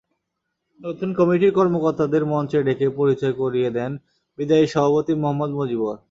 নতুন 0.81 1.09
কমিটির 1.19 1.51
কর্মকর্তাদের 1.57 2.23
মঞ্চে 2.31 2.59
ডেকে 2.67 2.87
পরিচয় 2.99 3.35
করিয়ে 3.41 3.69
দেন 3.77 3.91
বিদায়ী 4.39 4.65
সভাপতি 4.73 5.13
মোহাম্মদ 5.21 5.51
মজিবর। 5.59 5.95